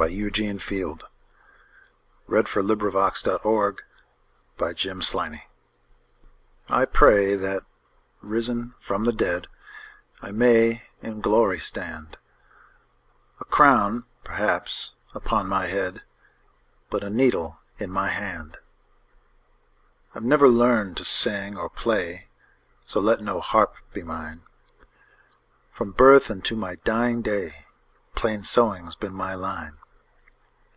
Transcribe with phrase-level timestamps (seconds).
[0.00, 1.08] Eugene Field
[2.28, 3.82] 1850–1895 Eugene
[5.02, 5.42] Field 230 Grandma's Prayer
[6.68, 7.64] I PRAY that,
[8.20, 16.02] risen from the dead,I may in glory stand—A crown, perhaps, upon my head,
[16.90, 22.28] But a needle in my hand.I 've never learned to sing or play,
[22.86, 24.42] So let no harp be mine;
[25.72, 27.66] From birth unto my dying day,
[28.14, 29.74] Plain sewing 's been my line.